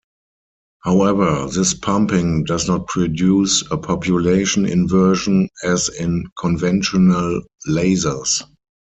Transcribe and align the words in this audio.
However, 0.83 1.45
this 1.53 1.75
pumping 1.75 2.43
does 2.43 2.67
not 2.67 2.87
produce 2.87 3.63
a 3.69 3.77
population 3.77 4.65
inversion 4.65 5.47
as 5.63 5.89
in 5.89 6.25
conventional 6.39 7.43
lasers. 7.67 8.41